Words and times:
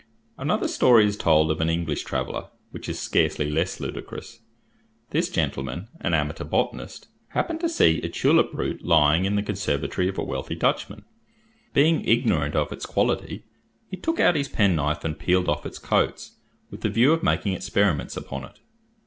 Another 0.35 0.67
story 0.67 1.05
is 1.05 1.15
told 1.15 1.51
of 1.51 1.61
an 1.61 1.69
English 1.69 2.05
traveller, 2.05 2.47
which 2.71 2.89
is 2.89 2.97
scarcely 2.97 3.51
less 3.51 3.79
ludicrous. 3.79 4.39
This 5.11 5.29
gentleman, 5.29 5.89
an 5.99 6.15
amateur 6.15 6.43
botanist, 6.43 7.07
happened 7.35 7.59
to 7.59 7.69
see 7.69 8.01
a 8.01 8.09
tulip 8.09 8.49
root 8.51 8.83
lying 8.83 9.25
in 9.25 9.35
the 9.35 9.43
conservatory 9.43 10.07
of 10.09 10.17
a 10.17 10.23
wealthy 10.23 10.55
Dutchman. 10.55 11.05
Being 11.75 12.03
ignorant 12.03 12.55
of 12.55 12.71
its 12.71 12.87
quality, 12.87 13.43
he 13.91 13.95
took 13.97 14.19
out 14.19 14.35
his 14.35 14.49
penknife, 14.49 15.03
and 15.05 15.19
peeled 15.19 15.47
off 15.47 15.67
its 15.67 15.77
coats, 15.77 16.31
with 16.71 16.81
the 16.81 16.89
view 16.89 17.13
of 17.13 17.21
making 17.21 17.53
experiments 17.53 18.17
upon 18.17 18.45
it. 18.45 18.59